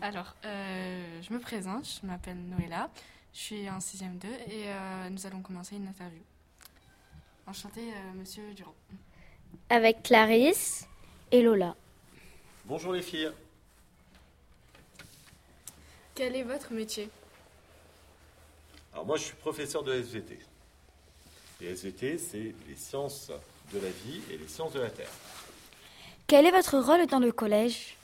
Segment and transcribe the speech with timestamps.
[0.00, 2.88] Alors, euh, je me présente, je m'appelle Noëlla,
[3.34, 6.20] je suis en 6ème 2 et euh, nous allons commencer une interview.
[7.48, 8.74] Enchanté, euh, monsieur Durand.
[9.68, 10.86] Avec Clarisse
[11.32, 11.74] et Lola.
[12.66, 13.32] Bonjour les filles.
[16.14, 17.10] Quel est votre métier?
[18.92, 20.38] Alors moi je suis professeur de SVT.
[21.60, 23.32] Et SVT c'est les sciences
[23.72, 25.10] de la vie et les sciences de la Terre.
[26.28, 27.97] Quel est votre rôle dans le collège?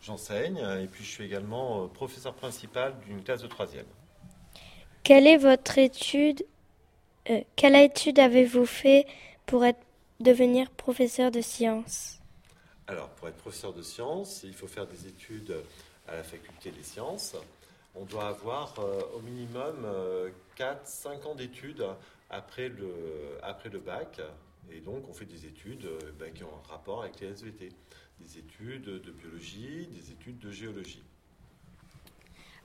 [0.00, 3.86] J'enseigne et puis je suis également euh, professeur principal d'une classe de troisième.
[5.02, 6.44] Quelle est votre étude
[7.30, 9.06] euh, Quelle étude avez-vous fait
[9.46, 9.80] pour être,
[10.20, 12.20] devenir professeur de sciences?
[12.86, 15.54] Alors pour être professeur de sciences, il faut faire des études
[16.06, 17.36] à la faculté des sciences.
[17.94, 19.86] On doit avoir euh, au minimum
[20.56, 21.84] 4-5 ans d'études
[22.30, 22.94] après le,
[23.42, 24.20] après le bac.
[24.70, 27.70] Et donc on fait des études euh, ben, qui ont un rapport avec les SVT.
[28.20, 31.02] Des études de biologie, des études de géologie.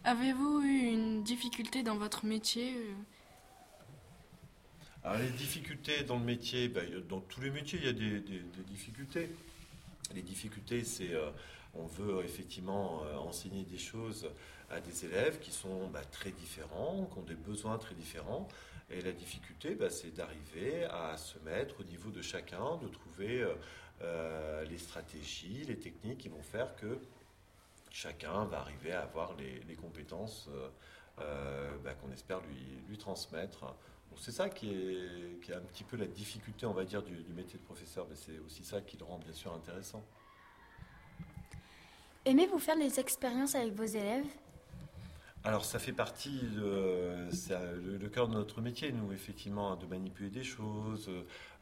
[0.03, 2.93] Avez-vous eu une difficulté dans votre métier euh
[5.03, 8.19] Alors les difficultés dans le métier, ben, dans tous les métiers il y a des,
[8.19, 9.29] des- des difficultés.
[10.13, 11.29] Les difficultés c'est euh,
[11.73, 14.29] on veut effectivement euh, enseigner des choses
[14.69, 18.47] à des élèves qui sont bah, très différents, qui ont des besoins très différents.
[18.95, 23.41] Et la difficulté, bah, c'est d'arriver à se mettre au niveau de chacun, de trouver
[23.41, 23.55] euh,
[24.01, 26.99] euh, les stratégies, les techniques qui vont faire que
[27.89, 30.47] chacun va arriver à avoir les, compétences
[31.19, 32.41] euh, bah, qu'on espère
[32.87, 33.75] lui, transmettre.
[34.17, 37.63] C'est ça qui est, un petit peu la difficulté, on va dire, du métier de
[37.63, 40.03] professeur, mais c'est aussi ça qui le rend bien sûr intéressant.
[42.25, 44.27] Aimez-vous faire des expériences avec vos élèves?
[45.45, 50.29] Alors ça fait partie, de, euh, le, cœur de notre métier, nous, effectivement, de manipuler
[50.29, 51.09] des choses,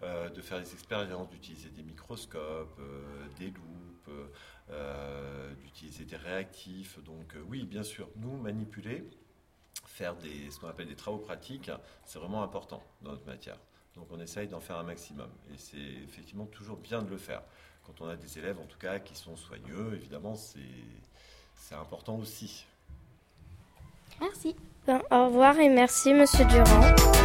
[0.03, 4.29] euh, de faire des expériences, d'utiliser des microscopes, euh, des loupes,
[4.69, 6.99] euh, d'utiliser des réactifs.
[7.03, 9.03] Donc oui, bien sûr, nous, manipuler,
[9.87, 11.71] faire des, ce qu'on appelle des travaux pratiques,
[12.05, 13.57] c'est vraiment important dans notre matière.
[13.95, 15.29] Donc on essaye d'en faire un maximum.
[15.51, 17.41] Et c'est effectivement toujours bien de le faire.
[17.87, 22.67] Quand on a des élèves, en tout cas, qui sont soigneux, évidemment, c'est important aussi.
[24.21, 24.55] Merci.
[25.11, 27.20] Au revoir et merci Monsieur Durand.